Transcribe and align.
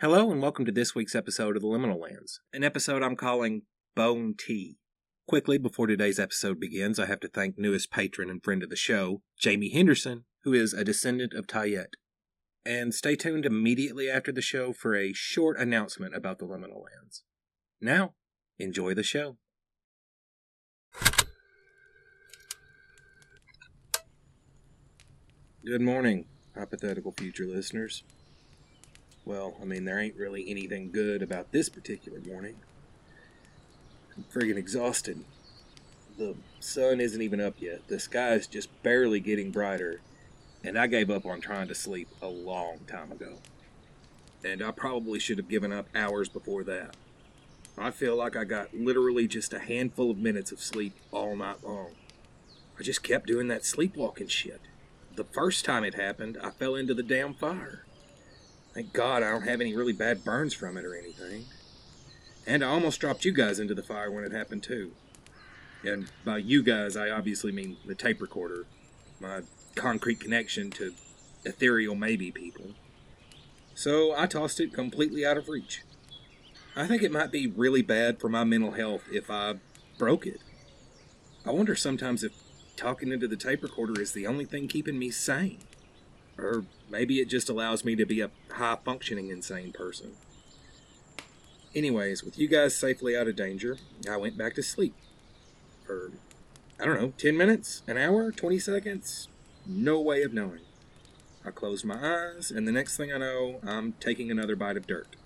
Hello, 0.00 0.30
and 0.32 0.40
welcome 0.40 0.64
to 0.64 0.72
this 0.72 0.94
week's 0.94 1.14
episode 1.14 1.56
of 1.56 1.62
The 1.62 1.68
Liminal 1.68 2.00
Lands, 2.00 2.40
an 2.54 2.64
episode 2.64 3.02
I'm 3.02 3.16
calling 3.16 3.64
Bone 3.94 4.34
Tea. 4.34 4.78
Quickly, 5.28 5.58
before 5.58 5.86
today's 5.86 6.18
episode 6.18 6.58
begins, 6.58 6.98
I 6.98 7.04
have 7.04 7.20
to 7.20 7.28
thank 7.28 7.58
newest 7.58 7.90
patron 7.90 8.30
and 8.30 8.42
friend 8.42 8.62
of 8.62 8.70
the 8.70 8.76
show, 8.76 9.20
Jamie 9.38 9.68
Henderson, 9.68 10.24
who 10.42 10.54
is 10.54 10.72
a 10.72 10.84
descendant 10.84 11.34
of 11.34 11.46
Tayet. 11.46 11.96
And 12.64 12.94
stay 12.94 13.14
tuned 13.14 13.44
immediately 13.44 14.08
after 14.08 14.32
the 14.32 14.40
show 14.40 14.72
for 14.72 14.96
a 14.96 15.12
short 15.12 15.58
announcement 15.58 16.16
about 16.16 16.38
the 16.38 16.46
Liminal 16.46 16.82
Lands. 16.82 17.22
Now, 17.78 18.14
enjoy 18.58 18.94
the 18.94 19.02
show. 19.02 19.36
Good 25.62 25.82
morning, 25.82 26.24
hypothetical 26.56 27.12
future 27.12 27.44
listeners. 27.44 28.02
Well, 29.24 29.54
I 29.60 29.64
mean, 29.64 29.84
there 29.84 29.98
ain't 29.98 30.16
really 30.16 30.48
anything 30.48 30.90
good 30.90 31.22
about 31.22 31.52
this 31.52 31.68
particular 31.68 32.20
morning. 32.20 32.56
I'm 34.16 34.24
friggin' 34.24 34.56
exhausted. 34.56 35.24
The 36.18 36.34
sun 36.58 37.00
isn't 37.00 37.22
even 37.22 37.40
up 37.40 37.54
yet. 37.58 37.86
The 37.88 38.00
sky 38.00 38.34
is 38.34 38.46
just 38.46 38.82
barely 38.82 39.20
getting 39.20 39.50
brighter, 39.50 40.00
and 40.64 40.78
I 40.78 40.86
gave 40.86 41.10
up 41.10 41.24
on 41.24 41.40
trying 41.40 41.68
to 41.68 41.74
sleep 41.74 42.08
a 42.20 42.26
long 42.26 42.80
time 42.86 43.12
ago. 43.12 43.38
And 44.44 44.62
I 44.62 44.70
probably 44.70 45.18
should 45.18 45.38
have 45.38 45.48
given 45.48 45.72
up 45.72 45.88
hours 45.94 46.28
before 46.28 46.64
that. 46.64 46.96
I 47.78 47.90
feel 47.90 48.16
like 48.16 48.36
I 48.36 48.44
got 48.44 48.74
literally 48.74 49.26
just 49.28 49.54
a 49.54 49.58
handful 49.58 50.10
of 50.10 50.18
minutes 50.18 50.52
of 50.52 50.60
sleep 50.60 50.94
all 51.12 51.36
night 51.36 51.62
long. 51.62 51.92
I 52.78 52.82
just 52.82 53.02
kept 53.02 53.26
doing 53.26 53.48
that 53.48 53.64
sleepwalking 53.64 54.28
shit. 54.28 54.60
The 55.14 55.24
first 55.24 55.64
time 55.64 55.84
it 55.84 55.94
happened, 55.94 56.38
I 56.42 56.50
fell 56.50 56.74
into 56.74 56.94
the 56.94 57.02
damn 57.02 57.34
fire. 57.34 57.84
Thank 58.74 58.92
God 58.92 59.22
I 59.22 59.30
don't 59.30 59.42
have 59.42 59.60
any 59.60 59.74
really 59.74 59.92
bad 59.92 60.24
burns 60.24 60.54
from 60.54 60.76
it 60.76 60.84
or 60.84 60.94
anything. 60.94 61.46
And 62.46 62.64
I 62.64 62.68
almost 62.68 63.00
dropped 63.00 63.24
you 63.24 63.32
guys 63.32 63.58
into 63.58 63.74
the 63.74 63.82
fire 63.82 64.10
when 64.10 64.24
it 64.24 64.32
happened 64.32 64.62
too. 64.62 64.92
And 65.82 66.10
by 66.24 66.38
you 66.38 66.62
guys, 66.62 66.96
I 66.96 67.10
obviously 67.10 67.52
mean 67.52 67.78
the 67.84 67.94
tape 67.94 68.20
recorder, 68.20 68.66
my 69.20 69.40
concrete 69.74 70.20
connection 70.20 70.70
to 70.72 70.92
ethereal 71.44 71.94
maybe 71.94 72.30
people. 72.30 72.66
So 73.74 74.14
I 74.16 74.26
tossed 74.26 74.60
it 74.60 74.74
completely 74.74 75.24
out 75.24 75.36
of 75.38 75.48
reach. 75.48 75.82
I 76.76 76.86
think 76.86 77.02
it 77.02 77.12
might 77.12 77.32
be 77.32 77.46
really 77.46 77.82
bad 77.82 78.20
for 78.20 78.28
my 78.28 78.44
mental 78.44 78.72
health 78.72 79.02
if 79.10 79.30
I 79.30 79.54
broke 79.98 80.26
it. 80.26 80.40
I 81.44 81.50
wonder 81.50 81.74
sometimes 81.74 82.22
if 82.22 82.32
talking 82.76 83.10
into 83.10 83.26
the 83.26 83.36
tape 83.36 83.62
recorder 83.62 84.00
is 84.00 84.12
the 84.12 84.26
only 84.26 84.44
thing 84.44 84.68
keeping 84.68 84.98
me 84.98 85.10
sane. 85.10 85.58
Or 86.40 86.64
maybe 86.88 87.20
it 87.20 87.28
just 87.28 87.48
allows 87.48 87.84
me 87.84 87.94
to 87.96 88.06
be 88.06 88.20
a 88.20 88.30
high 88.50 88.78
functioning 88.84 89.28
insane 89.28 89.72
person. 89.72 90.12
Anyways, 91.74 92.24
with 92.24 92.38
you 92.38 92.48
guys 92.48 92.74
safely 92.74 93.16
out 93.16 93.28
of 93.28 93.36
danger, 93.36 93.76
I 94.10 94.16
went 94.16 94.36
back 94.36 94.54
to 94.54 94.62
sleep. 94.62 94.94
For, 95.84 96.10
I 96.80 96.86
don't 96.86 97.00
know, 97.00 97.12
10 97.16 97.36
minutes? 97.36 97.82
An 97.86 97.96
hour? 97.96 98.32
20 98.32 98.58
seconds? 98.58 99.28
No 99.66 100.00
way 100.00 100.22
of 100.22 100.32
knowing. 100.32 100.60
I 101.44 101.50
closed 101.50 101.84
my 101.84 101.94
eyes, 101.94 102.50
and 102.50 102.66
the 102.66 102.72
next 102.72 102.96
thing 102.96 103.12
I 103.12 103.18
know, 103.18 103.60
I'm 103.62 103.92
taking 104.00 104.30
another 104.30 104.56
bite 104.56 104.76
of 104.76 104.86
dirt. 104.86 105.16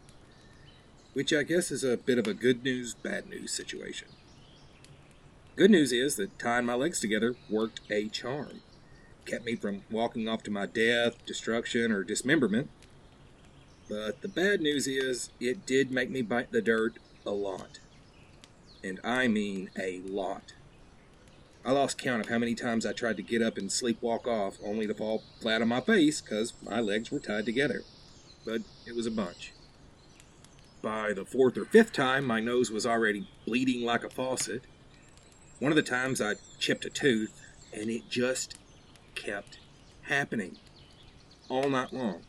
Which 1.13 1.33
I 1.33 1.45
guess 1.45 1.71
is 1.71 1.85
a 1.85 1.97
bit 1.97 2.19
of 2.19 2.27
a 2.27 2.35
good 2.35 2.65
news, 2.65 2.95
bad 2.95 3.29
news 3.29 3.53
situation. 3.53 4.09
Good 5.57 5.71
news 5.71 5.93
is 5.93 6.17
that 6.17 6.39
tying 6.39 6.67
my 6.67 6.75
legs 6.75 7.01
together 7.01 7.37
worked 7.49 7.81
a 7.89 8.09
charm 8.09 8.61
kept 9.27 9.45
me 9.45 9.57
from 9.57 9.83
walking 9.91 10.29
off 10.29 10.43
to 10.45 10.51
my 10.51 10.67
death, 10.67 11.25
destruction, 11.27 11.93
or 11.93 12.05
dismemberment. 12.05 12.69
But 13.89 14.23
the 14.23 14.29
bad 14.29 14.61
news 14.61 14.87
is, 14.87 15.31
it 15.41 15.67
did 15.67 15.91
make 15.91 16.11
me 16.11 16.23
bite 16.23 16.53
the 16.53 16.63
dirt 16.63 16.95
a 17.27 17.31
lot. 17.31 17.81
And 18.83 19.01
I 19.05 19.29
mean 19.29 19.71
a 19.79 20.01
lot. 20.01 20.55
I 21.65 21.73
lost 21.73 21.97
count 21.97 22.21
of 22.21 22.29
how 22.29 22.39
many 22.39 22.55
times 22.55 22.85
I 22.85 22.93
tried 22.93 23.17
to 23.17 23.23
get 23.23 23.41
up 23.41 23.57
and 23.57 23.71
sleepwalk 23.71 24.27
off, 24.27 24.59
only 24.63 24.87
to 24.87 24.95
fall 24.95 25.23
flat 25.41 25.63
on 25.63 25.69
my 25.69 25.81
face 25.81 26.21
because 26.21 26.53
my 26.63 26.81
legs 26.81 27.11
were 27.11 27.19
tied 27.19 27.47
together. 27.47 27.83
But 28.45 28.63
it 28.87 28.95
was 28.95 29.07
a 29.07 29.11
bunch. 29.11 29.53
By 30.83 31.15
the 31.15 31.25
fourth 31.25 31.57
or 31.57 31.65
fifth 31.65 31.95
time, 31.95 32.27
my 32.27 32.41
nose 32.41 32.71
was 32.71 32.85
already 32.85 33.27
bleeding 33.47 33.87
like 33.87 34.05
a 34.05 34.11
faucet. 34.11 34.63
One 35.59 35.73
of 35.73 35.77
the 35.77 35.83
times 35.83 36.21
I 36.21 36.35
chipped 36.59 36.85
a 36.85 36.91
tooth, 36.91 37.41
and 37.73 37.89
it 37.89 38.11
just 38.11 38.59
kept 39.15 39.59
happening 40.03 40.59
all 41.49 41.69
night 41.69 41.93
long. 41.93 42.23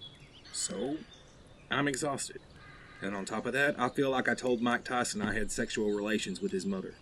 So 0.52 0.98
I'm 1.70 1.88
exhausted. 1.88 2.40
And 3.02 3.16
on 3.16 3.26
top 3.26 3.46
of 3.46 3.54
that, 3.54 3.80
I 3.80 3.90
feel 3.90 4.10
like 4.10 4.30
I 4.30 4.36
told 4.36 4.62
Mike 4.62 4.84
Tyson 4.84 5.22
I 5.22 5.34
had 5.34 5.52
sexual 5.52 5.92
relations 5.92 6.42
with 6.42 6.52
his 6.52 6.66
mother. 6.66 6.96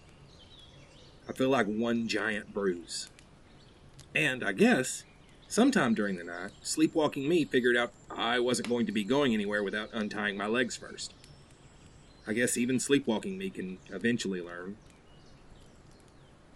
I 1.29 1.33
feel 1.33 1.49
like 1.49 1.67
one 1.67 2.07
giant 2.07 2.53
bruise. 2.53 3.09
And 4.15 4.43
I 4.43 4.51
guess, 4.51 5.03
sometime 5.47 5.93
during 5.93 6.17
the 6.17 6.23
night, 6.23 6.51
sleepwalking 6.61 7.27
me 7.27 7.45
figured 7.45 7.77
out 7.77 7.93
I 8.09 8.39
wasn't 8.39 8.69
going 8.69 8.85
to 8.85 8.91
be 8.91 9.03
going 9.03 9.33
anywhere 9.33 9.63
without 9.63 9.89
untying 9.93 10.37
my 10.37 10.47
legs 10.47 10.75
first. 10.75 11.13
I 12.27 12.33
guess 12.33 12.57
even 12.57 12.79
sleepwalking 12.79 13.37
me 13.37 13.49
can 13.49 13.77
eventually 13.89 14.41
learn. 14.41 14.77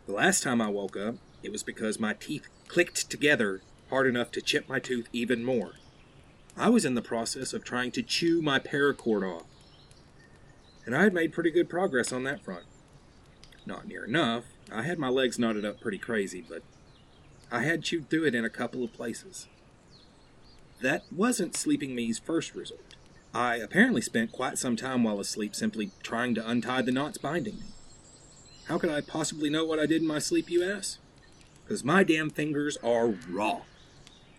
The 0.05 0.13
last 0.13 0.43
time 0.43 0.61
I 0.61 0.69
woke 0.69 0.95
up, 0.95 1.15
it 1.43 1.51
was 1.51 1.63
because 1.63 1.99
my 1.99 2.13
teeth 2.13 2.47
clicked 2.67 3.09
together 3.09 3.61
hard 3.89 4.07
enough 4.07 4.31
to 4.31 4.41
chip 4.41 4.67
my 4.67 4.79
tooth 4.79 5.07
even 5.13 5.43
more. 5.43 5.73
I 6.55 6.69
was 6.69 6.85
in 6.85 6.95
the 6.95 7.01
process 7.01 7.53
of 7.53 7.63
trying 7.63 7.91
to 7.91 8.01
chew 8.01 8.41
my 8.41 8.59
paracord 8.59 9.23
off, 9.23 9.45
and 10.85 10.95
I 10.95 11.03
had 11.03 11.13
made 11.13 11.33
pretty 11.33 11.51
good 11.51 11.69
progress 11.69 12.11
on 12.11 12.23
that 12.23 12.43
front. 12.43 12.65
Not 13.65 13.87
near 13.87 14.05
enough. 14.05 14.45
I 14.71 14.83
had 14.83 14.97
my 14.97 15.09
legs 15.09 15.37
knotted 15.37 15.65
up 15.65 15.79
pretty 15.79 15.97
crazy, 15.97 16.43
but 16.47 16.63
I 17.51 17.63
had 17.63 17.83
chewed 17.83 18.09
through 18.09 18.25
it 18.25 18.35
in 18.35 18.43
a 18.45 18.49
couple 18.49 18.83
of 18.83 18.93
places. 18.93 19.47
That 20.81 21.03
wasn't 21.11 21.55
Sleeping 21.55 21.95
Me's 21.95 22.19
first 22.19 22.55
resort. 22.55 22.95
I 23.33 23.57
apparently 23.57 24.01
spent 24.01 24.31
quite 24.31 24.57
some 24.57 24.75
time 24.75 25.03
while 25.03 25.19
asleep 25.19 25.55
simply 25.55 25.91
trying 26.01 26.33
to 26.35 26.49
untie 26.49 26.81
the 26.81 26.91
knots 26.91 27.17
binding 27.17 27.55
me. 27.55 27.65
How 28.65 28.77
could 28.77 28.89
I 28.89 29.01
possibly 29.01 29.49
know 29.49 29.65
what 29.65 29.79
I 29.79 29.85
did 29.85 30.01
in 30.01 30.07
my 30.07 30.19
sleep, 30.19 30.49
you 30.49 30.63
ask? 30.63 30.99
Because 31.67 31.83
my 31.83 32.01
damn 32.01 32.29
fingers 32.29 32.77
are 32.81 33.07
raw. 33.29 33.59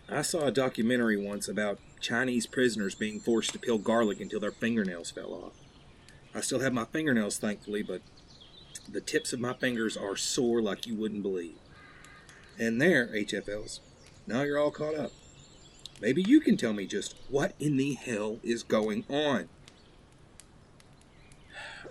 I 0.09 0.23
saw 0.23 0.45
a 0.45 0.51
documentary 0.51 1.15
once 1.15 1.47
about 1.47 1.77
Chinese 2.01 2.47
prisoners 2.47 2.95
being 2.95 3.19
forced 3.19 3.53
to 3.53 3.59
peel 3.59 3.77
garlic 3.77 4.19
until 4.19 4.39
their 4.39 4.51
fingernails 4.51 5.11
fell 5.11 5.31
off. 5.33 5.53
I 6.33 6.41
still 6.41 6.61
have 6.61 6.73
my 6.73 6.85
fingernails, 6.85 7.37
thankfully, 7.37 7.83
but 7.83 8.01
the 8.91 8.99
tips 8.99 9.31
of 9.31 9.39
my 9.39 9.53
fingers 9.53 9.95
are 9.95 10.15
sore 10.15 10.59
like 10.59 10.87
you 10.87 10.95
wouldn't 10.95 11.21
believe. 11.21 11.57
And 12.57 12.81
there, 12.81 13.07
HFLs, 13.09 13.79
now 14.25 14.41
you're 14.41 14.57
all 14.57 14.71
caught 14.71 14.95
up. 14.95 15.11
Maybe 16.01 16.23
you 16.23 16.39
can 16.39 16.57
tell 16.57 16.73
me 16.73 16.87
just 16.87 17.15
what 17.29 17.53
in 17.59 17.77
the 17.77 17.93
hell 17.93 18.39
is 18.41 18.63
going 18.63 19.05
on. 19.07 19.49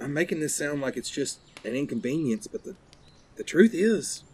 I'm 0.01 0.13
making 0.13 0.41
this 0.41 0.57
sound 0.57 0.81
like 0.81 0.97
it's 0.97 1.11
just 1.11 1.39
an 1.65 1.75
inconvenience, 1.77 2.49
but 2.49 2.65
the, 2.65 2.75
the 3.37 3.45
truth 3.45 3.73
is, 3.73 4.25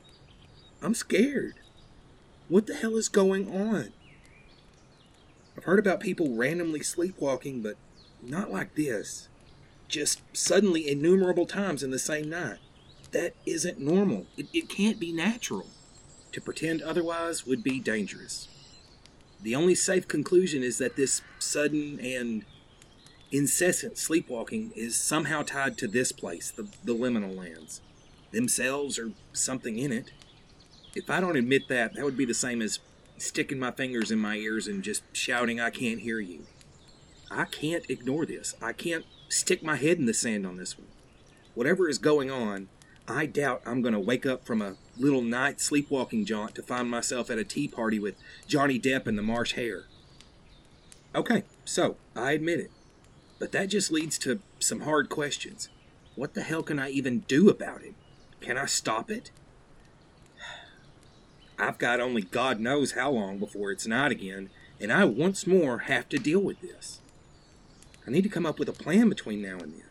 I'm 0.84 0.94
scared. 0.94 1.54
What 2.48 2.66
the 2.66 2.74
hell 2.74 2.96
is 2.96 3.08
going 3.08 3.50
on? 3.50 3.92
I've 5.56 5.64
heard 5.64 5.78
about 5.78 6.00
people 6.00 6.36
randomly 6.36 6.82
sleepwalking, 6.82 7.62
but 7.62 7.76
not 8.22 8.52
like 8.52 8.74
this. 8.74 9.28
Just 9.88 10.20
suddenly 10.36 10.88
innumerable 10.88 11.46
times 11.46 11.82
in 11.82 11.90
the 11.90 11.98
same 11.98 12.28
night. 12.28 12.58
That 13.12 13.34
isn't 13.46 13.78
normal. 13.78 14.26
It, 14.36 14.48
it 14.52 14.68
can't 14.68 15.00
be 15.00 15.10
natural. 15.10 15.68
To 16.32 16.40
pretend 16.40 16.82
otherwise 16.82 17.46
would 17.46 17.62
be 17.62 17.80
dangerous. 17.80 18.48
The 19.40 19.54
only 19.54 19.74
safe 19.74 20.06
conclusion 20.06 20.62
is 20.62 20.78
that 20.78 20.96
this 20.96 21.22
sudden 21.38 21.98
and 22.00 22.44
incessant 23.30 23.96
sleepwalking 23.96 24.72
is 24.74 24.96
somehow 24.96 25.42
tied 25.42 25.78
to 25.78 25.88
this 25.88 26.12
place, 26.12 26.50
the, 26.50 26.68
the 26.82 26.94
liminal 26.94 27.34
lands. 27.34 27.80
Themselves 28.32 28.98
or 28.98 29.12
something 29.32 29.78
in 29.78 29.92
it. 29.92 30.10
If 30.94 31.10
I 31.10 31.20
don't 31.20 31.36
admit 31.36 31.68
that, 31.68 31.94
that 31.94 32.04
would 32.04 32.16
be 32.16 32.24
the 32.24 32.34
same 32.34 32.62
as 32.62 32.78
sticking 33.16 33.58
my 33.58 33.70
fingers 33.70 34.10
in 34.10 34.18
my 34.18 34.36
ears 34.36 34.66
and 34.66 34.82
just 34.82 35.02
shouting, 35.12 35.60
I 35.60 35.70
can't 35.70 36.00
hear 36.00 36.20
you. 36.20 36.46
I 37.30 37.44
can't 37.46 37.88
ignore 37.88 38.26
this. 38.26 38.54
I 38.62 38.72
can't 38.72 39.04
stick 39.28 39.62
my 39.62 39.76
head 39.76 39.98
in 39.98 40.06
the 40.06 40.14
sand 40.14 40.46
on 40.46 40.56
this 40.56 40.78
one. 40.78 40.88
Whatever 41.54 41.88
is 41.88 41.98
going 41.98 42.30
on, 42.30 42.68
I 43.06 43.26
doubt 43.26 43.62
I'm 43.66 43.82
going 43.82 43.92
to 43.92 44.00
wake 44.00 44.24
up 44.24 44.46
from 44.46 44.62
a 44.62 44.76
little 44.96 45.20
night 45.20 45.60
sleepwalking 45.60 46.24
jaunt 46.24 46.54
to 46.54 46.62
find 46.62 46.88
myself 46.90 47.30
at 47.30 47.38
a 47.38 47.44
tea 47.44 47.68
party 47.68 47.98
with 47.98 48.14
Johnny 48.46 48.78
Depp 48.78 49.06
and 49.06 49.18
the 49.18 49.22
March 49.22 49.52
Hare. 49.52 49.84
Okay, 51.14 51.44
so 51.64 51.96
I 52.16 52.32
admit 52.32 52.60
it. 52.60 52.70
But 53.38 53.52
that 53.52 53.66
just 53.66 53.92
leads 53.92 54.16
to 54.18 54.40
some 54.58 54.80
hard 54.80 55.08
questions. 55.08 55.68
What 56.14 56.34
the 56.34 56.42
hell 56.42 56.62
can 56.62 56.78
I 56.78 56.90
even 56.90 57.20
do 57.20 57.48
about 57.50 57.82
it? 57.82 57.94
Can 58.40 58.56
I 58.56 58.66
stop 58.66 59.10
it? 59.10 59.30
I've 61.58 61.78
got 61.78 62.00
only 62.00 62.22
God 62.22 62.60
knows 62.60 62.92
how 62.92 63.10
long 63.10 63.38
before 63.38 63.70
it's 63.70 63.86
night 63.86 64.12
again, 64.12 64.50
and 64.80 64.92
I 64.92 65.04
once 65.04 65.46
more 65.46 65.78
have 65.78 66.08
to 66.08 66.18
deal 66.18 66.40
with 66.40 66.60
this. 66.60 67.00
I 68.06 68.10
need 68.10 68.22
to 68.22 68.28
come 68.28 68.44
up 68.44 68.58
with 68.58 68.68
a 68.68 68.72
plan 68.72 69.08
between 69.08 69.40
now 69.40 69.58
and 69.58 69.72
then. 69.72 69.82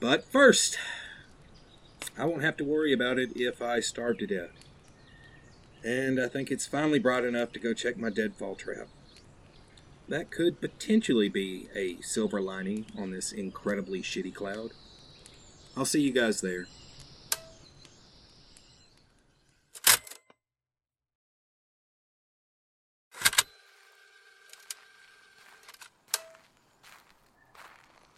But 0.00 0.24
first, 0.24 0.78
I 2.18 2.24
won't 2.24 2.42
have 2.42 2.56
to 2.58 2.64
worry 2.64 2.92
about 2.92 3.18
it 3.18 3.30
if 3.36 3.60
I 3.60 3.80
starve 3.80 4.18
to 4.18 4.26
death. 4.26 4.50
And 5.84 6.20
I 6.20 6.28
think 6.28 6.50
it's 6.50 6.66
finally 6.66 6.98
bright 6.98 7.24
enough 7.24 7.52
to 7.52 7.60
go 7.60 7.72
check 7.72 7.96
my 7.96 8.10
deadfall 8.10 8.56
trap. 8.56 8.88
That 10.08 10.30
could 10.30 10.60
potentially 10.60 11.28
be 11.28 11.68
a 11.74 12.00
silver 12.00 12.40
lining 12.40 12.86
on 12.96 13.10
this 13.10 13.32
incredibly 13.32 14.02
shitty 14.02 14.34
cloud. 14.34 14.70
I'll 15.76 15.84
see 15.84 16.00
you 16.00 16.12
guys 16.12 16.40
there. 16.40 16.66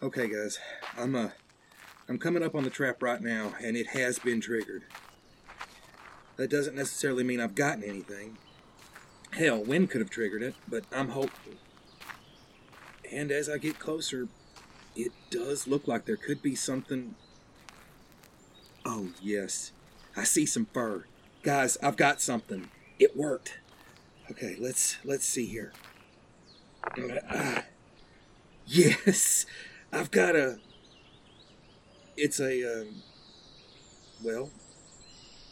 Okay, 0.01 0.29
guys, 0.29 0.57
I'm 0.97 1.13
uh, 1.13 1.29
I'm 2.07 2.17
coming 2.17 2.41
up 2.41 2.55
on 2.55 2.63
the 2.63 2.69
trap 2.69 3.03
right 3.03 3.19
now, 3.19 3.51
and 3.61 3.75
it 3.75 3.87
has 3.87 4.17
been 4.17 4.39
triggered. 4.39 4.83
That 6.37 6.49
doesn't 6.49 6.73
necessarily 6.73 7.25
mean 7.25 7.41
I've 7.41 7.53
gotten 7.53 7.83
anything. 7.83 8.37
Hell, 9.31 9.61
wind 9.61 9.89
could 9.89 9.99
have 9.99 10.09
triggered 10.09 10.41
it, 10.41 10.55
but 10.69 10.85
I'm 10.93 11.09
hopeful. 11.09 11.51
And 13.11 13.29
as 13.29 13.49
I 13.49 13.57
get 13.57 13.77
closer, 13.77 14.29
it 14.95 15.11
does 15.31 15.67
look 15.67 15.85
like 15.85 16.05
there 16.05 16.15
could 16.15 16.41
be 16.41 16.55
something. 16.55 17.15
Oh, 18.85 19.09
yes. 19.21 19.73
I 20.15 20.23
see 20.23 20.45
some 20.45 20.67
fur. 20.73 21.03
Guys, 21.43 21.77
I've 21.83 21.97
got 21.97 22.21
something. 22.21 22.69
It 22.99 23.17
worked. 23.17 23.59
Okay, 24.31 24.55
let's 24.57 24.95
let's 25.03 25.25
see 25.25 25.45
here. 25.45 25.73
Uh, 27.29 27.63
yes. 28.65 29.45
I've 29.91 30.11
got 30.11 30.35
a. 30.35 30.59
It's 32.15 32.39
a. 32.39 32.81
Um, 32.81 33.01
well, 34.23 34.49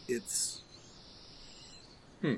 it's. 0.06 0.62
Hmm. 2.20 2.36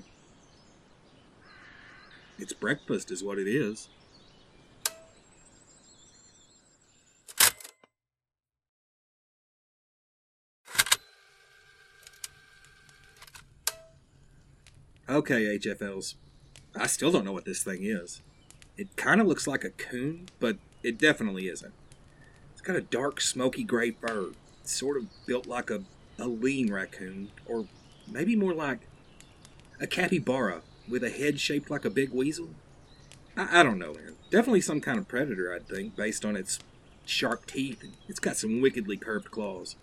It's 2.39 2.53
breakfast, 2.55 3.11
is 3.11 3.23
what 3.23 3.39
it 3.39 3.49
is. 3.49 3.89
Okay, 15.09 15.59
HFLs. 15.59 16.15
I 16.77 16.87
still 16.87 17.11
don't 17.11 17.25
know 17.25 17.33
what 17.33 17.45
this 17.45 17.65
thing 17.65 17.81
is. 17.83 18.23
It 18.77 18.97
kind 18.97 19.21
of 19.21 19.27
looks 19.27 19.47
like 19.47 19.65
a 19.65 19.71
coon, 19.71 20.29
but 20.39 20.57
it 20.85 20.99
definitely 20.99 21.49
isn't. 21.49 21.75
It's 22.61 22.67
got 22.67 22.77
a 22.77 22.83
dark, 22.83 23.23
smoky 23.23 23.65
gray 23.65 23.93
fur. 23.93 24.33
It's 24.61 24.77
sort 24.77 24.99
of 24.99 25.07
built 25.25 25.47
like 25.47 25.71
a, 25.71 25.83
a 26.19 26.29
lean 26.29 26.71
raccoon, 26.71 27.31
or 27.47 27.67
maybe 28.07 28.37
more 28.37 28.53
like 28.53 28.81
a 29.81 29.87
capybara 29.87 30.61
with 30.87 31.03
a 31.03 31.09
head 31.09 31.41
shaped 31.41 31.71
like 31.71 31.87
a 31.87 31.91
big 31.91 32.13
weasel. 32.13 32.51
I, 33.35 33.61
I 33.61 33.63
don't 33.63 33.79
know, 33.79 33.95
man. 33.95 34.17
Definitely 34.31 34.61
some 34.61 34.83
kind 34.83 34.99
of 34.99 35.09
predator, 35.09 35.55
I'd 35.55 35.69
think, 35.69 35.97
based 35.97 36.23
on 36.23 36.37
its 36.37 36.59
sharp 37.07 37.47
teeth. 37.47 37.83
It's 38.09 38.21
got 38.21 38.37
some 38.37 38.61
wickedly 38.61 38.99
curved 38.99 39.31
claws. 39.31 39.77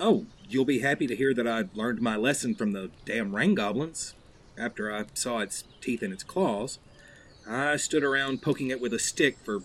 Oh, 0.00 0.24
you'll 0.48 0.64
be 0.64 0.78
happy 0.78 1.06
to 1.06 1.14
hear 1.14 1.34
that 1.34 1.46
I 1.46 1.64
learned 1.74 2.00
my 2.00 2.16
lesson 2.16 2.54
from 2.54 2.72
the 2.72 2.90
damn 3.04 3.36
rain 3.36 3.54
goblins. 3.54 4.14
After 4.56 4.90
I 4.90 5.04
saw 5.12 5.40
its 5.40 5.64
teeth 5.82 6.00
and 6.00 6.14
its 6.14 6.24
claws, 6.24 6.78
I 7.46 7.76
stood 7.76 8.02
around 8.02 8.40
poking 8.40 8.70
it 8.70 8.80
with 8.80 8.94
a 8.94 8.98
stick 8.98 9.36
for 9.44 9.60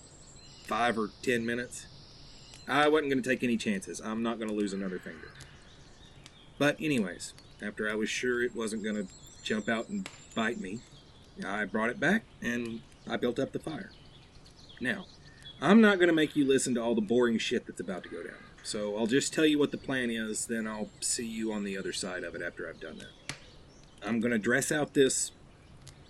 five 0.66 0.98
or 0.98 1.12
ten 1.22 1.46
minutes. 1.46 1.86
I 2.68 2.88
wasn't 2.90 3.12
going 3.12 3.24
to 3.24 3.30
take 3.30 3.44
any 3.44 3.58
chances. 3.58 4.02
I'm 4.02 4.22
not 4.22 4.38
going 4.38 4.50
to 4.50 4.56
lose 4.56 4.74
another 4.74 5.00
finger. 5.00 5.32
But, 6.58 6.76
anyways, 6.82 7.34
after 7.62 7.90
I 7.90 7.96
was 7.96 8.10
sure 8.10 8.44
it 8.44 8.56
wasn't 8.56 8.84
going 8.84 8.96
to 8.96 9.08
jump 9.44 9.70
out 9.70 9.88
and 9.90 10.10
bite 10.36 10.60
me, 10.60 10.80
I 11.46 11.66
brought 11.66 11.90
it 11.90 12.00
back 12.00 12.24
and 12.42 12.82
I 13.08 13.18
built 13.18 13.40
up 13.40 13.52
the 13.52 13.60
fire. 13.60 13.92
Now, 14.82 15.06
I'm 15.62 15.82
not 15.82 15.98
going 15.98 16.10
to 16.10 16.14
make 16.14 16.36
you 16.36 16.46
listen 16.46 16.76
to 16.76 16.82
all 16.82 16.96
the 16.96 17.02
boring 17.02 17.38
shit 17.38 17.66
that's 17.66 17.80
about 17.80 18.04
to 18.04 18.10
go 18.10 18.24
down. 18.24 18.38
So 18.64 18.98
I'll 18.98 19.08
just 19.08 19.34
tell 19.34 19.46
you 19.46 19.58
what 19.58 19.72
the 19.72 19.78
plan 19.78 20.10
is, 20.10 20.48
then 20.48 20.68
I'll 20.68 20.90
see 21.00 21.26
you 21.26 21.54
on 21.54 21.64
the 21.64 21.78
other 21.78 21.94
side 21.94 22.24
of 22.24 22.36
it 22.36 22.42
after 22.42 22.68
I've 22.68 22.82
done 22.82 22.98
that. 22.98 23.36
I'm 24.06 24.20
going 24.20 24.34
to 24.34 24.38
dress 24.38 24.72
out 24.72 24.94
this 24.94 25.32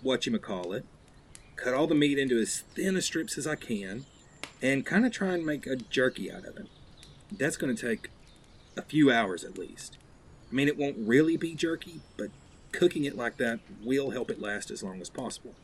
whatchamacallit, 0.04 0.82
cut 1.56 1.74
all 1.74 1.86
the 1.86 1.94
meat 1.94 2.18
into 2.18 2.38
as 2.38 2.64
thin 2.74 2.96
a 2.96 3.02
strips 3.02 3.38
as 3.38 3.46
I 3.46 3.54
can, 3.54 4.06
and 4.62 4.84
kind 4.84 5.06
of 5.06 5.12
try 5.12 5.34
and 5.34 5.46
make 5.46 5.66
a 5.66 5.76
jerky 5.76 6.30
out 6.30 6.44
of 6.44 6.56
it. 6.56 6.66
That's 7.30 7.56
going 7.56 7.74
to 7.74 7.88
take 7.88 8.08
a 8.76 8.82
few 8.82 9.10
hours 9.10 9.44
at 9.44 9.58
least. 9.58 9.98
I 10.50 10.54
mean, 10.54 10.68
it 10.68 10.78
won't 10.78 10.96
really 10.98 11.36
be 11.36 11.54
jerky, 11.54 12.00
but 12.16 12.30
cooking 12.72 13.04
it 13.04 13.16
like 13.16 13.36
that 13.36 13.60
will 13.84 14.10
help 14.10 14.30
it 14.30 14.40
last 14.40 14.70
as 14.70 14.82
long 14.82 15.00
as 15.00 15.10
possible. 15.10 15.54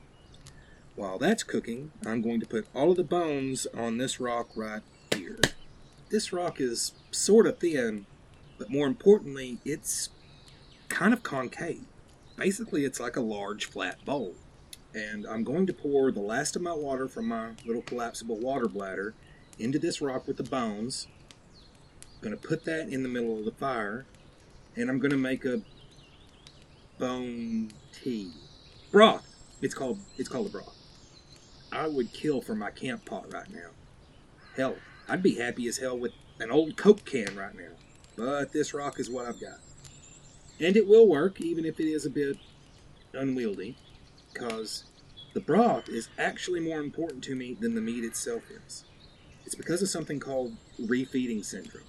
While 0.97 1.19
that's 1.19 1.43
cooking, 1.43 1.91
I'm 2.07 2.23
going 2.23 2.41
to 2.41 2.47
put 2.47 2.67
all 2.75 2.91
of 2.91 2.97
the 2.97 3.05
bones 3.05 3.67
on 3.75 3.99
this 3.99 4.21
rock 4.21 4.49
right 4.55 4.83
here. 5.15 5.41
This 6.11 6.33
rock 6.33 6.61
is 6.61 6.93
sort 7.11 7.47
of 7.47 7.59
thin, 7.59 8.07
but 8.59 8.71
more 8.71 8.87
importantly, 8.87 9.59
it's 9.65 10.11
kind 10.89 11.13
of 11.13 11.23
concave. 11.23 11.85
Basically, 12.37 12.85
it's 12.85 13.01
like 13.01 13.17
a 13.17 13.21
large 13.21 13.65
flat 13.65 14.05
bowl 14.05 14.35
and 14.95 15.27
I'm 15.27 15.43
going 15.43 15.67
to 15.67 15.73
pour 15.73 16.13
the 16.13 16.21
last 16.21 16.55
of 16.55 16.63
my 16.63 16.73
water 16.73 17.09
from 17.09 17.29
my 17.29 17.51
little 17.67 17.83
collapsible 17.83 18.39
water 18.39 18.69
bladder 18.69 19.15
into 19.59 19.79
this 19.79 20.01
rock 20.01 20.27
with 20.29 20.37
the 20.37 20.45
bones. 20.45 21.09
I'm 22.03 22.31
going 22.31 22.39
to 22.39 22.49
put 22.49 22.65
that 22.65 22.89
in 22.89 23.03
the 23.03 23.09
middle 23.09 23.39
of 23.39 23.45
the 23.45 23.51
fire, 23.51 24.07
and 24.77 24.89
I'm 24.89 24.99
going 24.99 25.11
to 25.11 25.17
make 25.17 25.45
a 25.45 25.63
bone 26.99 27.73
tea 27.93 28.31
broth. 28.93 29.35
It's 29.61 29.75
called 29.75 29.99
it's 30.17 30.29
called 30.29 30.47
a 30.47 30.51
broth. 30.51 30.77
I 31.73 31.89
would 31.89 32.13
kill 32.13 32.41
for 32.41 32.55
my 32.55 32.71
camp 32.71 33.05
pot 33.05 33.33
right 33.33 33.53
now. 33.53 33.71
Hell, 34.57 34.77
I'd 35.09 35.23
be 35.23 35.35
happy 35.35 35.67
as 35.67 35.79
hell 35.79 35.99
with 35.99 36.13
an 36.39 36.53
old 36.53 36.77
Coke 36.77 37.05
can 37.05 37.35
right 37.37 37.55
now. 37.55 37.73
But 38.17 38.53
this 38.53 38.73
rock 38.73 39.01
is 39.01 39.11
what 39.11 39.27
I've 39.27 39.41
got. 39.41 39.59
And 40.61 40.77
it 40.77 40.87
will 40.87 41.09
work, 41.09 41.41
even 41.41 41.65
if 41.65 41.81
it 41.81 41.89
is 41.89 42.07
a 42.07 42.11
bit 42.11 42.37
unwieldy 43.13 43.77
because 44.35 44.85
the 45.35 45.41
broth 45.41 45.89
is 45.89 46.09
actually 46.17 46.61
more 46.61 46.81
important 46.81 47.25
to 47.25 47.35
me 47.35 47.55
than 47.55 47.75
the 47.75 47.81
meat 47.81 48.05
itself 48.05 48.45
is. 48.51 48.85
It's 49.45 49.57
because 49.57 49.83
of 49.83 49.89
something 49.89 50.21
called 50.21 50.57
refeeding 50.81 51.45
syndrome. 51.45 51.85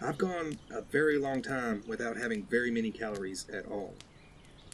I've 0.00 0.18
gone 0.18 0.58
a 0.70 0.80
very 0.80 1.18
long 1.18 1.42
time 1.42 1.84
without 1.86 2.16
having 2.16 2.44
very 2.44 2.70
many 2.70 2.90
calories 2.90 3.46
at 3.50 3.66
all. 3.66 3.94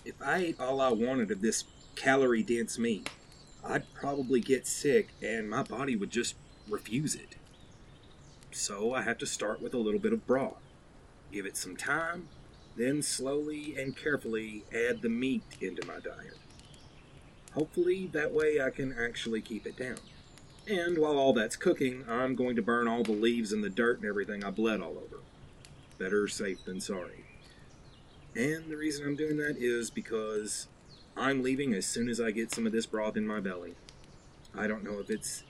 If 0.04 0.14
I 0.22 0.38
ate 0.38 0.60
all 0.60 0.80
I 0.80 0.90
wanted 0.90 1.32
of 1.32 1.42
this 1.42 1.64
calorie 1.96 2.44
dense 2.44 2.78
meat, 2.78 3.10
I'd 3.64 3.92
probably 3.92 4.40
get 4.40 4.66
sick 4.66 5.08
and 5.20 5.50
my 5.50 5.64
body 5.64 5.96
would 5.96 6.10
just 6.10 6.36
refuse 6.68 7.16
it. 7.16 7.34
So 8.52 8.94
I 8.94 9.02
have 9.02 9.18
to 9.18 9.26
start 9.26 9.60
with 9.60 9.74
a 9.74 9.78
little 9.78 10.00
bit 10.00 10.12
of 10.12 10.26
broth. 10.26 10.62
Give 11.32 11.44
it 11.44 11.56
some 11.56 11.76
time, 11.76 12.28
then 12.76 13.02
slowly 13.02 13.74
and 13.76 13.96
carefully 13.96 14.64
add 14.72 15.02
the 15.02 15.08
meat 15.08 15.42
into 15.60 15.84
my 15.86 15.98
diet. 15.98 16.38
Hopefully, 17.58 18.08
that 18.12 18.32
way 18.32 18.60
I 18.60 18.70
can 18.70 18.94
actually 18.96 19.40
keep 19.40 19.66
it 19.66 19.76
down. 19.76 19.96
And 20.68 20.96
while 20.96 21.18
all 21.18 21.32
that's 21.32 21.56
cooking, 21.56 22.04
I'm 22.08 22.36
going 22.36 22.54
to 22.54 22.62
burn 22.62 22.86
all 22.86 23.02
the 23.02 23.10
leaves 23.10 23.52
and 23.52 23.64
the 23.64 23.68
dirt 23.68 23.98
and 23.98 24.08
everything 24.08 24.44
I 24.44 24.50
bled 24.50 24.80
all 24.80 24.96
over. 24.96 25.22
Better 25.98 26.28
safe 26.28 26.64
than 26.64 26.80
sorry. 26.80 27.24
And 28.36 28.70
the 28.70 28.76
reason 28.76 29.04
I'm 29.04 29.16
doing 29.16 29.38
that 29.38 29.56
is 29.58 29.90
because 29.90 30.68
I'm 31.16 31.42
leaving 31.42 31.74
as 31.74 31.84
soon 31.84 32.08
as 32.08 32.20
I 32.20 32.30
get 32.30 32.54
some 32.54 32.64
of 32.64 32.70
this 32.70 32.86
broth 32.86 33.16
in 33.16 33.26
my 33.26 33.40
belly. 33.40 33.74
I 34.56 34.68
don't 34.68 34.84
know 34.84 35.00
if 35.00 35.10
it's 35.10 35.42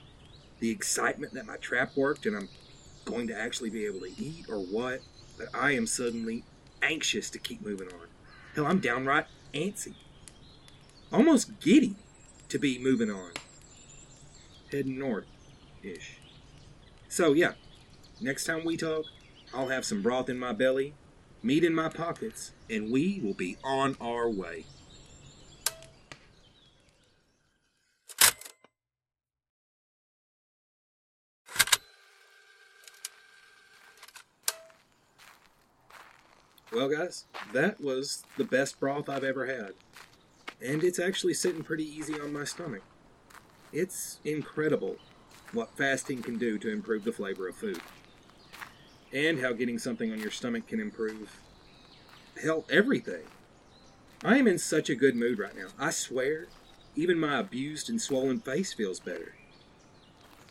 the 0.59 0.71
excitement 0.71 1.35
that 1.35 1.45
my 1.45 1.57
trap 1.57 1.95
worked 1.95 2.25
and 2.25 2.35
I'm 2.35 2.49
going 3.05 3.27
to 3.27 3.39
actually 3.39 3.69
be 3.69 3.85
able 3.85 3.99
to 3.99 4.11
eat 4.17 4.47
or 4.49 4.57
what, 4.57 5.01
but 5.37 5.49
I 5.53 5.73
am 5.73 5.85
suddenly 5.85 6.43
anxious 6.81 7.29
to 7.29 7.37
keep 7.37 7.63
moving 7.63 7.89
on. 7.89 8.07
Hell, 8.55 8.65
I'm 8.65 8.79
downright 8.79 9.27
antsy 9.53 9.93
almost 11.11 11.59
giddy 11.59 11.95
to 12.49 12.59
be 12.59 12.79
moving 12.79 13.09
on. 13.09 13.31
Heading 14.71 14.99
north 14.99 15.25
ish. 15.81 16.17
So, 17.07 17.33
yeah, 17.33 17.53
next 18.21 18.45
time 18.45 18.63
we 18.65 18.77
talk, 18.77 19.05
I'll 19.53 19.69
have 19.69 19.85
some 19.85 20.01
broth 20.01 20.29
in 20.29 20.37
my 20.37 20.53
belly, 20.53 20.93
meat 21.41 21.63
in 21.63 21.73
my 21.73 21.89
pockets, 21.89 22.51
and 22.69 22.91
we 22.91 23.19
will 23.23 23.33
be 23.33 23.57
on 23.63 23.97
our 23.99 24.29
way. 24.29 24.65
Well, 36.71 36.87
guys, 36.87 37.25
that 37.51 37.81
was 37.81 38.23
the 38.37 38.43
best 38.43 38.79
broth 38.79 39.09
I've 39.09 39.23
ever 39.23 39.47
had 39.47 39.73
and 40.61 40.83
it's 40.83 40.99
actually 40.99 41.33
sitting 41.33 41.63
pretty 41.63 41.85
easy 41.85 42.19
on 42.19 42.33
my 42.33 42.43
stomach. 42.43 42.81
It's 43.71 44.19
incredible 44.25 44.97
what 45.53 45.75
fasting 45.77 46.21
can 46.21 46.37
do 46.37 46.57
to 46.59 46.71
improve 46.71 47.03
the 47.03 47.11
flavor 47.11 47.47
of 47.47 47.55
food, 47.55 47.81
and 49.13 49.39
how 49.39 49.53
getting 49.53 49.79
something 49.79 50.11
on 50.11 50.19
your 50.19 50.31
stomach 50.31 50.67
can 50.67 50.79
improve 50.79 51.39
hell 52.41 52.65
everything. 52.69 53.23
I 54.23 54.37
am 54.37 54.47
in 54.47 54.57
such 54.57 54.89
a 54.89 54.95
good 54.95 55.15
mood 55.15 55.39
right 55.39 55.55
now. 55.55 55.67
I 55.79 55.91
swear, 55.91 56.47
even 56.95 57.19
my 57.19 57.39
abused 57.39 57.89
and 57.89 58.01
swollen 58.01 58.39
face 58.39 58.73
feels 58.73 58.99
better. 58.99 59.35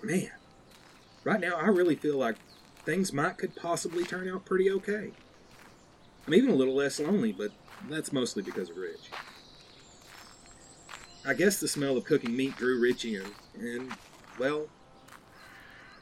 Man, 0.03 0.31
right 1.25 1.41
now 1.41 1.57
I 1.57 1.67
really 1.67 1.97
feel 1.97 2.17
like 2.17 2.37
things 2.85 3.13
might 3.13 3.37
could 3.37 3.55
possibly 3.57 4.05
turn 4.05 4.29
out 4.29 4.45
pretty 4.45 4.71
okay. 4.71 5.13
I'm 6.27 6.35
even 6.35 6.51
a 6.51 6.55
little 6.55 6.75
less 6.75 7.01
lonely, 7.01 7.33
but 7.33 7.53
that's 7.89 8.13
mostly 8.13 8.43
because 8.43 8.71
of 8.71 8.77
Rich. 8.77 9.11
I 11.29 11.35
guess 11.35 11.61
the 11.61 11.69
smell 11.69 11.99
of 11.99 12.05
cooking 12.05 12.35
meat 12.35 12.57
drew 12.57 12.81
Rich 12.81 13.05
in, 13.05 13.23
and, 13.61 13.93
well, 14.39 14.67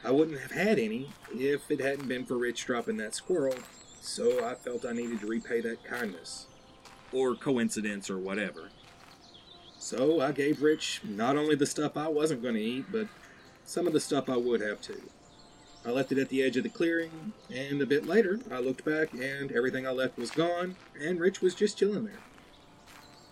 I 0.01 0.09
wouldn't 0.09 0.39
have 0.39 0.51
had 0.51 0.79
any 0.79 1.09
if 1.33 1.69
it 1.69 1.81
hadn't 1.81 2.07
been 2.07 2.25
for 2.25 2.37
Rich 2.37 2.65
dropping 2.65 2.95
that 2.97 3.13
squirrel, 3.13 3.55
so 3.99 4.47
I 4.47 4.55
felt 4.55 4.85
I 4.85 4.93
needed 4.93 5.19
to 5.19 5.27
repay 5.27 5.59
that 5.59 5.83
kindness. 5.83 6.47
Or 7.11 7.35
coincidence 7.35 8.09
or 8.09 8.17
whatever. 8.17 8.69
So 9.77 10.21
I 10.21 10.31
gave 10.31 10.61
Rich 10.61 11.01
not 11.03 11.35
only 11.35 11.55
the 11.55 11.65
stuff 11.65 11.97
I 11.97 12.07
wasn't 12.07 12.41
going 12.41 12.55
to 12.55 12.61
eat, 12.61 12.85
but 12.89 13.09
some 13.65 13.85
of 13.85 13.91
the 13.91 13.99
stuff 13.99 14.29
I 14.29 14.37
would 14.37 14.61
have 14.61 14.79
too. 14.79 15.09
I 15.85 15.91
left 15.91 16.13
it 16.13 16.19
at 16.19 16.29
the 16.29 16.41
edge 16.41 16.55
of 16.55 16.63
the 16.63 16.69
clearing, 16.69 17.33
and 17.53 17.81
a 17.81 17.85
bit 17.85 18.07
later 18.07 18.39
I 18.49 18.59
looked 18.59 18.85
back 18.85 19.11
and 19.11 19.51
everything 19.51 19.85
I 19.85 19.91
left 19.91 20.17
was 20.17 20.31
gone, 20.31 20.77
and 20.97 21.19
Rich 21.19 21.41
was 21.41 21.53
just 21.53 21.77
chilling 21.77 22.05
there. 22.05 22.23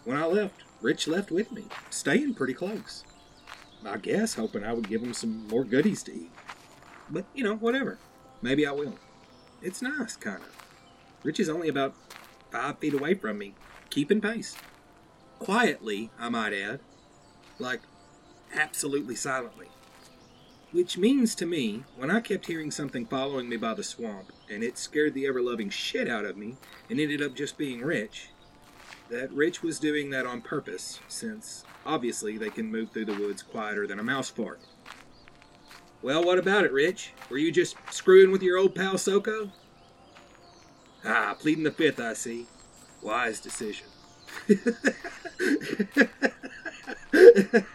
When 0.04 0.18
I 0.18 0.26
left, 0.26 0.65
Rich 0.82 1.08
left 1.08 1.32
with 1.32 1.52
me, 1.52 1.66
staying 1.90 2.34
pretty 2.36 2.54
close. 2.54 3.04
I 3.86 3.98
guess 3.98 4.34
hoping 4.34 4.64
I 4.64 4.74
would 4.74 4.90
give 4.90 5.02
him 5.02 5.14
some 5.14 5.48
more 5.48 5.64
goodies 5.64 6.04
to 6.04 6.14
eat. 6.14 6.32
But, 7.10 7.26
you 7.34 7.44
know, 7.44 7.56
whatever. 7.56 7.98
Maybe 8.42 8.66
I 8.66 8.72
will. 8.72 8.98
It's 9.62 9.82
nice, 9.82 10.16
kind 10.16 10.42
of. 10.42 10.56
Rich 11.24 11.40
is 11.40 11.50
only 11.50 11.70
about 11.70 11.96
five 12.52 12.80
feet 12.80 12.94
away 12.94 13.14
from 13.14 13.38
me, 13.38 13.54
keeping 13.90 14.22
pace. 14.22 14.56
Quietly, 15.40 16.12
I 16.20 16.30
might 16.30 16.54
add. 16.54 16.80
Like, 17.60 17.82
absolutely 18.54 19.16
silently. 19.16 19.68
Which 20.72 20.98
means 20.98 21.36
to 21.36 21.46
me, 21.46 21.84
when 21.96 22.12
I 22.12 22.20
kept 22.20 22.48
hearing 22.48 22.70
something 22.70 23.06
following 23.06 23.48
me 23.48 23.56
by 23.56 23.74
the 23.74 23.84
swamp, 23.84 24.32
and 24.50 24.64
it 24.64 24.78
scared 24.78 25.14
the 25.14 25.28
ever 25.28 25.42
loving 25.42 25.70
shit 25.70 26.10
out 26.10 26.26
of 26.26 26.38
me, 26.38 26.58
and 26.90 27.00
ended 27.00 27.22
up 27.22 27.36
just 27.36 27.58
being 27.58 27.82
Rich, 27.82 28.30
that 29.10 29.32
Rich 29.32 29.62
was 29.62 29.80
doing 29.80 30.10
that 30.10 30.26
on 30.26 30.42
purpose, 30.42 31.00
since 31.08 31.64
obviously 31.86 32.38
they 32.38 32.50
can 32.50 32.72
move 32.72 32.92
through 32.92 33.06
the 33.06 33.14
woods 33.14 33.44
quieter 33.44 33.88
than 33.88 34.00
a 34.00 34.04
mouse 34.04 34.30
fart. 34.30 34.60
Well, 36.02 36.24
what 36.24 36.38
about 36.38 36.66
it, 36.66 36.72
Rich? 36.72 37.14
Were 37.30 37.38
you 37.38 37.52
just 37.52 37.78
screwing 37.92 38.32
with 38.32 38.44
your 38.44 38.58
old 38.58 38.76
pal 38.76 38.96
SoCo? 38.96 39.52
Ah, 41.04 41.36
pleading 41.40 41.64
the 41.64 41.72
fifth, 41.72 42.00
I 42.00 42.14
see. 42.14 42.46
Wise 43.02 43.40
decision. 43.40 43.88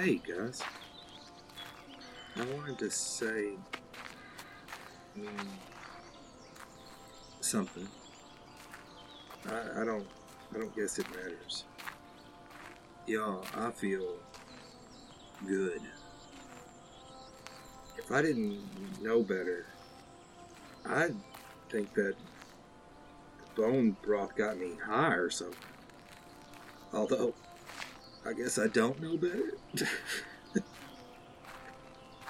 hey, 0.00 0.20
guys. 0.26 0.62
I 2.36 2.44
wanted 2.54 2.78
to 2.78 2.90
say 2.90 3.54
mm, 5.18 5.46
something. 7.40 7.88
I, 9.46 9.82
I 9.82 9.84
don't 9.84 10.06
I 10.54 10.58
don't 10.58 10.76
guess 10.76 10.98
it 11.00 11.06
matters. 11.10 11.64
Y'all, 13.06 13.44
I 13.56 13.70
feel 13.72 14.18
good. 15.46 15.80
If 17.96 18.12
I 18.12 18.22
didn't 18.22 19.02
know 19.02 19.22
better, 19.22 19.66
I'd 20.86 21.16
think 21.70 21.92
that 21.94 22.14
bone 23.56 23.96
broth 24.02 24.36
got 24.36 24.58
me 24.58 24.72
high 24.86 25.14
or 25.14 25.30
something. 25.30 25.58
Although, 26.92 27.34
I 28.26 28.32
guess 28.32 28.58
I 28.58 28.66
don't 28.66 29.00
know 29.00 29.16
better. 29.16 29.54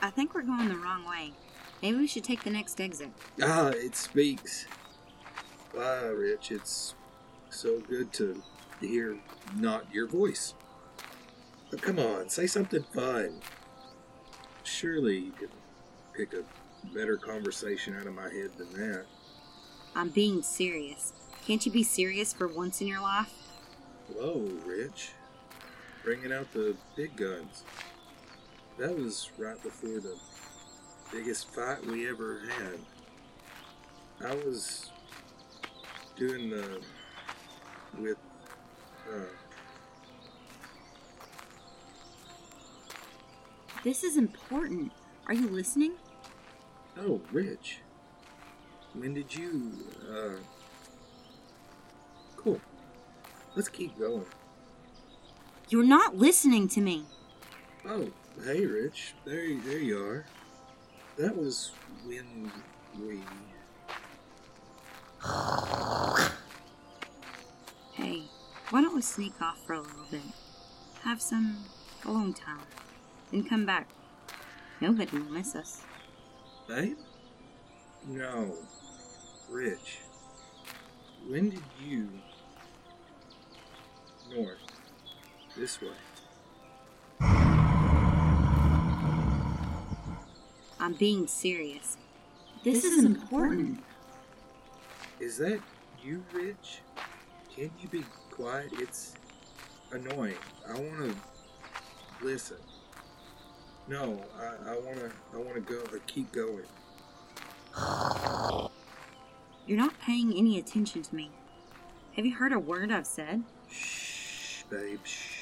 I 0.00 0.10
think 0.10 0.34
we're 0.34 0.42
going 0.42 0.68
the 0.68 0.76
wrong 0.76 1.04
way. 1.08 1.32
Maybe 1.82 1.98
we 1.98 2.06
should 2.06 2.24
take 2.24 2.44
the 2.44 2.50
next 2.50 2.80
exit. 2.80 3.10
ah, 3.42 3.68
it 3.68 3.96
speaks. 3.96 4.66
Ah, 5.76 6.06
Rich. 6.14 6.52
It's 6.52 6.94
so 7.50 7.80
good 7.80 8.12
to 8.14 8.42
hear 8.80 9.18
not 9.56 9.92
your 9.92 10.06
voice. 10.06 10.54
But 11.70 11.82
come 11.82 11.98
on, 11.98 12.28
say 12.28 12.46
something 12.46 12.84
fun. 12.94 13.40
Surely 14.62 15.18
you 15.18 15.32
could 15.32 15.50
pick 16.16 16.32
a 16.32 16.44
better 16.94 17.16
conversation 17.16 17.96
out 17.98 18.06
of 18.06 18.14
my 18.14 18.30
head 18.30 18.50
than 18.56 18.72
that. 18.74 19.04
I'm 19.94 20.10
being 20.10 20.42
serious. 20.42 21.12
Can't 21.46 21.64
you 21.66 21.72
be 21.72 21.82
serious 21.82 22.32
for 22.32 22.46
once 22.46 22.80
in 22.80 22.86
your 22.86 23.00
life? 23.00 23.32
Whoa, 24.14 24.48
Rich. 24.64 25.10
Bringing 26.08 26.32
out 26.32 26.50
the 26.54 26.74
big 26.96 27.16
guns. 27.16 27.64
That 28.78 28.96
was 28.96 29.30
right 29.36 29.62
before 29.62 30.00
the 30.00 30.16
biggest 31.12 31.50
fight 31.54 31.84
we 31.84 32.08
ever 32.08 32.40
had. 32.48 34.26
I 34.26 34.34
was 34.36 34.90
doing 36.16 36.48
the. 36.48 36.80
with. 37.98 38.16
Uh, 39.06 39.16
This 43.84 44.02
is 44.02 44.16
important. 44.16 44.92
Are 45.26 45.34
you 45.34 45.48
listening? 45.48 45.92
oh, 46.98 47.20
Rich. 47.30 47.80
When 48.94 49.12
did 49.12 49.34
you. 49.34 49.72
Uh. 50.10 50.40
Cool. 52.38 52.62
Let's 53.54 53.68
keep 53.68 53.98
going. 53.98 54.24
You're 55.70 55.84
not 55.84 56.16
listening 56.16 56.66
to 56.68 56.80
me. 56.80 57.04
Oh, 57.86 58.08
hey, 58.42 58.64
Rich. 58.64 59.12
There, 59.26 59.54
there 59.66 59.78
you 59.78 60.02
are. 60.02 60.24
That 61.18 61.36
was 61.36 61.72
when 62.04 62.50
we. 62.98 63.20
Hey, 67.92 68.22
why 68.70 68.80
don't 68.80 68.94
we 68.94 69.02
sneak 69.02 69.42
off 69.42 69.58
for 69.66 69.72
a 69.72 69.80
little 69.80 70.06
bit? 70.08 70.20
Have 71.02 71.20
some 71.20 71.64
alone 72.04 72.32
time. 72.32 72.60
Then 73.32 73.42
come 73.42 73.66
back. 73.66 73.88
Nobody 74.80 75.18
will 75.18 75.32
miss 75.32 75.56
us. 75.56 75.82
Babe? 76.68 76.96
No. 78.06 78.54
Rich. 79.50 79.98
When 81.26 81.50
did 81.50 81.62
you. 81.84 82.08
North. 84.32 84.67
This 85.58 85.80
way. 85.82 85.88
I'm 90.78 90.94
being 90.94 91.26
serious. 91.26 91.96
This, 92.62 92.84
is, 92.84 93.04
important. 93.04 93.82
Is 95.18 95.36
that 95.38 95.60
you, 96.02 96.22
Rich? 96.32 96.78
Can 97.54 97.72
you 97.80 97.88
be 97.88 98.04
quiet? 98.30 98.70
It's 98.74 99.14
annoying. 99.90 100.36
I 100.68 100.74
want 100.74 101.10
to 101.10 101.16
listen. 102.24 102.58
No, 103.88 104.22
I, 104.38 104.70
I 104.70 104.78
want 104.78 104.98
to. 104.98 105.10
I 105.34 105.36
want 105.38 105.54
to 105.54 105.60
go. 105.60 105.80
uh, 105.92 105.98
Keep 106.06 106.30
going. 106.30 106.66
You're 109.66 109.78
not 109.78 109.98
paying 110.00 110.32
any 110.36 110.56
attention 110.58 111.02
to 111.02 111.14
me. 111.14 111.30
Have 112.14 112.24
you 112.24 112.34
heard 112.36 112.52
a 112.52 112.58
word 112.60 112.92
I've 112.92 113.06
said? 113.06 113.42
Shh, 113.68 114.62
babe. 114.70 115.00
Shh. 115.04 115.37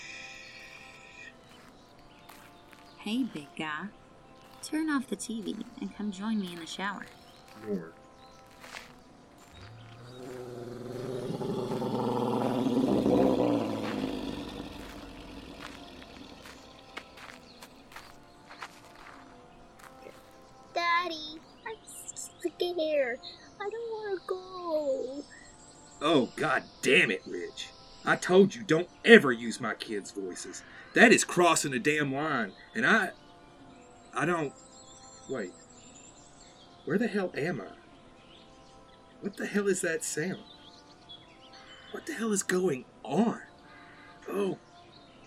Hey, 3.07 3.23
big 3.23 3.47
guy. 3.57 3.85
Turn 4.65 4.91
off 4.91 5.07
the 5.07 5.15
TV 5.15 5.55
and 5.81 5.97
come 5.97 6.11
join 6.11 6.41
me 6.41 6.53
in 6.53 6.59
the 6.59 6.67
shower. 6.67 7.07
North. 7.65 7.93
Daddy, 20.75 21.39
I'm 21.65 21.77
scared. 21.87 23.21
I 23.61 23.71
don't 23.71 23.91
want 23.93 24.21
to 24.21 24.27
go. 24.27 25.25
Oh, 26.03 26.29
god 26.35 26.65
damn 26.83 27.13
it, 27.13 27.23
Rich. 27.25 27.36
I 28.07 28.15
told 28.17 28.55
you 28.55 28.63
don't 28.63 28.89
ever 29.05 29.33
use 29.33 29.61
my 29.61 29.75
kids' 29.75 30.13
voices. 30.13 30.63
That 30.95 31.13
is 31.13 31.25
crossing 31.25 31.75
a 31.75 31.79
damn 31.79 32.15
line. 32.15 32.53
And 32.75 32.87
I. 32.87 33.11
I 34.15 34.25
don't. 34.25 34.53
Wait. 35.29 35.53
Where 36.85 36.99
the 36.99 37.09
hell 37.09 37.33
am 37.37 37.61
I? 37.61 37.75
What 39.21 39.37
the 39.37 39.47
hell 39.47 39.67
is 39.67 39.81
that 39.81 40.05
sound? 40.05 40.39
What 41.91 42.07
the 42.07 42.13
hell 42.13 42.33
is 42.33 42.45
going 42.45 42.85
on? 43.03 43.41
Oh, 44.29 44.59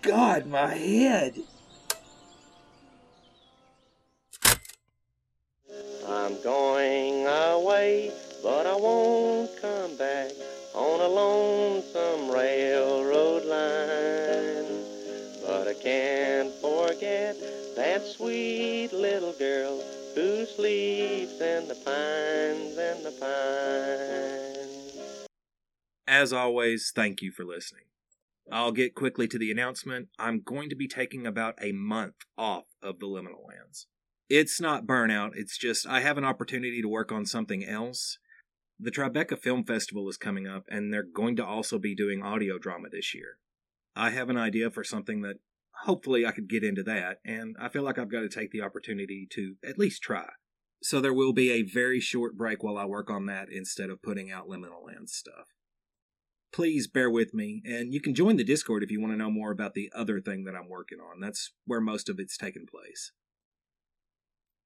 God, 0.00 0.46
my 0.46 0.74
head! 0.74 1.38
I'm 6.06 6.42
going 6.42 7.26
away, 7.26 8.12
railroad 12.40 13.44
line. 13.44 14.84
But 15.46 15.68
I 15.68 15.74
can't 15.74 16.52
forget 16.60 17.36
that 17.76 18.02
sweet 18.06 18.92
little 18.92 19.32
girl 19.32 19.82
who 20.14 20.46
sleeps 20.46 21.40
in 21.40 21.68
the 21.68 21.74
pines 21.84 22.78
in 22.78 23.02
the 23.02 23.12
pines. 23.20 25.26
As 26.06 26.32
always, 26.32 26.92
thank 26.94 27.20
you 27.22 27.30
for 27.30 27.44
listening. 27.44 27.84
I'll 28.50 28.72
get 28.72 28.96
quickly 28.96 29.28
to 29.28 29.38
the 29.38 29.52
announcement. 29.52 30.08
I'm 30.18 30.40
going 30.40 30.70
to 30.70 30.76
be 30.76 30.88
taking 30.88 31.26
about 31.26 31.54
a 31.60 31.72
month 31.72 32.14
off 32.36 32.64
of 32.82 32.98
the 32.98 33.06
Liminal 33.06 33.46
Lands. 33.46 33.86
It's 34.28 34.60
not 34.60 34.86
burnout, 34.86 35.30
it's 35.34 35.56
just 35.58 35.86
I 35.86 36.00
have 36.00 36.18
an 36.18 36.24
opportunity 36.24 36.82
to 36.82 36.88
work 36.88 37.12
on 37.12 37.26
something 37.26 37.64
else. 37.64 38.18
The 38.82 38.90
Tribeca 38.90 39.38
Film 39.38 39.64
Festival 39.64 40.08
is 40.08 40.16
coming 40.16 40.46
up, 40.46 40.64
and 40.68 40.92
they're 40.92 41.02
going 41.02 41.36
to 41.36 41.44
also 41.44 41.78
be 41.78 41.94
doing 41.94 42.22
audio 42.22 42.58
drama 42.58 42.88
this 42.90 43.14
year. 43.14 43.36
I 43.94 44.10
have 44.10 44.30
an 44.30 44.38
idea 44.38 44.70
for 44.70 44.82
something 44.82 45.20
that 45.22 45.36
hopefully 45.84 46.24
I 46.24 46.32
could 46.32 46.48
get 46.48 46.64
into 46.64 46.82
that, 46.84 47.18
and 47.24 47.56
I 47.60 47.68
feel 47.68 47.82
like 47.82 47.98
I've 47.98 48.10
got 48.10 48.20
to 48.20 48.28
take 48.28 48.52
the 48.52 48.62
opportunity 48.62 49.26
to 49.32 49.56
at 49.62 49.78
least 49.78 50.02
try. 50.02 50.30
So 50.82 51.00
there 51.00 51.12
will 51.12 51.34
be 51.34 51.50
a 51.50 51.62
very 51.62 52.00
short 52.00 52.38
break 52.38 52.62
while 52.62 52.78
I 52.78 52.86
work 52.86 53.10
on 53.10 53.26
that 53.26 53.48
instead 53.50 53.90
of 53.90 54.02
putting 54.02 54.30
out 54.30 54.48
Liminal 54.48 54.86
Lands 54.86 55.12
stuff 55.12 55.46
please 56.52 56.86
bear 56.86 57.10
with 57.10 57.34
me. 57.34 57.62
And 57.64 57.92
you 57.92 58.00
can 58.00 58.14
join 58.14 58.36
the 58.36 58.44
Discord 58.44 58.82
if 58.82 58.90
you 58.90 59.00
want 59.00 59.12
to 59.12 59.18
know 59.18 59.30
more 59.30 59.50
about 59.50 59.74
the 59.74 59.90
other 59.94 60.20
thing 60.20 60.44
that 60.44 60.54
I'm 60.54 60.68
working 60.68 60.98
on. 60.98 61.20
That's 61.20 61.52
where 61.64 61.80
most 61.80 62.08
of 62.08 62.18
it's 62.18 62.36
taken 62.36 62.66
place. 62.66 63.12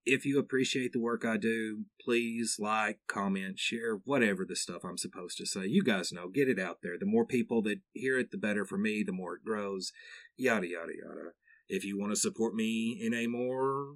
If 0.06 0.26
you 0.26 0.38
appreciate 0.38 0.92
the 0.92 1.00
work 1.00 1.24
I 1.24 1.38
do, 1.38 1.84
please 2.00 2.56
like, 2.58 2.98
comment, 3.08 3.58
share, 3.58 3.96
whatever 4.04 4.44
the 4.44 4.56
stuff 4.56 4.82
I'm 4.84 4.98
supposed 4.98 5.38
to 5.38 5.46
say. 5.46 5.66
You 5.66 5.82
guys 5.82 6.12
know, 6.12 6.28
get 6.28 6.48
it 6.48 6.58
out 6.58 6.78
there. 6.82 6.98
The 6.98 7.06
more 7.06 7.24
people 7.24 7.62
that 7.62 7.80
hear 7.92 8.18
it, 8.18 8.30
the 8.30 8.36
better 8.36 8.66
for 8.66 8.76
me, 8.76 9.02
the 9.02 9.12
more 9.12 9.36
it 9.36 9.44
grows, 9.44 9.92
yada, 10.36 10.68
yada, 10.68 10.92
yada. 11.02 11.30
If 11.68 11.84
you 11.84 11.98
want 11.98 12.12
to 12.12 12.16
support 12.16 12.54
me 12.54 12.98
in 13.00 13.14
a 13.14 13.26
more. 13.26 13.94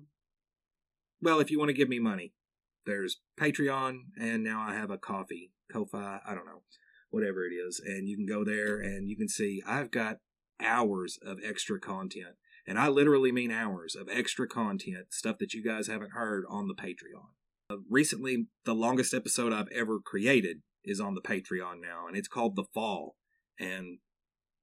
Well, 1.21 1.41
if 1.41 1.51
you 1.51 1.59
want 1.59 1.69
to 1.69 1.75
give 1.75 1.89
me 1.89 1.99
money, 1.99 2.33
there's 2.87 3.21
Patreon, 3.39 3.99
and 4.19 4.43
now 4.43 4.65
I 4.67 4.75
have 4.75 4.91
a 4.91 4.97
coffee, 4.97 5.53
Ko-Fi, 5.71 6.21
I 6.27 6.35
don't 6.35 6.47
know 6.47 6.63
whatever 7.11 7.45
it 7.45 7.53
is. 7.53 7.81
And 7.85 8.09
you 8.09 8.17
can 8.17 8.27
go 8.27 8.45
there 8.45 8.79
and 8.79 9.09
you 9.09 9.17
can 9.17 9.29
see 9.29 9.63
I've 9.67 9.91
got 9.91 10.19
hours 10.61 11.19
of 11.25 11.39
extra 11.45 11.79
content. 11.81 12.37
And 12.69 12.79
I 12.79 12.89
literally 12.89 13.33
mean 13.33 13.51
hours 13.51 13.97
of 13.97 14.11
extra 14.13 14.47
content, 14.47 15.07
stuff 15.09 15.39
that 15.39 15.55
you 15.55 15.65
guys 15.65 15.87
haven't 15.87 16.13
heard 16.13 16.45
on 16.51 16.69
the 16.69 16.75
Patreon. 16.75 17.31
Uh, 17.71 17.77
recently, 17.89 18.49
the 18.67 18.75
longest 18.75 19.15
episode 19.15 19.55
I've 19.55 19.73
ever 19.75 19.99
created 19.99 20.59
is 20.85 21.01
on 21.01 21.15
the 21.15 21.23
Patreon 21.23 21.81
now, 21.81 22.07
and 22.07 22.15
it's 22.15 22.29
called 22.29 22.57
The 22.57 22.67
Fall. 22.75 23.17
And 23.59 24.01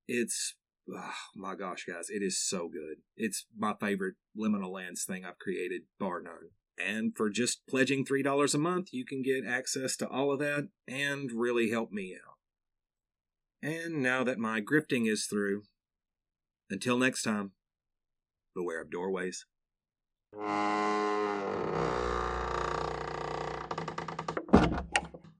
it's, 0.07 0.53
oh 0.88 1.13
my 1.35 1.55
gosh, 1.55 1.85
guys, 1.88 2.12
it 2.12 2.21
is 2.21 2.39
so 2.39 2.69
good. 2.69 2.97
It's 3.17 3.47
my 3.57 3.74
favorite 3.79 4.17
Liminal 4.38 4.71
Lands 4.71 5.03
thing 5.03 5.25
I've 5.25 5.39
created, 5.39 5.81
bar 6.00 6.21
none. 6.21 6.51
And 6.77 7.17
for 7.17 7.32
just 7.32 7.65
pledging 7.67 8.06
$3 8.06 8.53
a 8.53 8.58
month, 8.60 8.89
you 8.91 9.03
can 9.03 9.23
get 9.23 9.47
access 9.47 9.95
to 9.97 10.08
all 10.08 10.32
of 10.32 10.38
that 10.41 10.67
and 10.88 11.32
really 11.34 11.71
help 11.71 11.91
me 11.91 12.15
out. 12.15 12.38
And 13.67 14.03
now 14.03 14.23
that 14.23 14.38
my 14.38 14.62
grifting 14.62 15.12
is 15.12 15.25
through, 15.25 15.63
until 16.69 16.99
next 16.99 17.23
time, 17.23 17.53
beware 18.56 18.82
of 18.82 18.89
doorways. 18.89 19.46